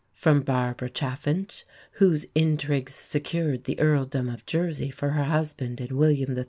[0.15, 6.31] From Barbara Chaffinch, whose intrigues secured the Earldom of Jersey for her husband in William
[6.35, 6.39] III.'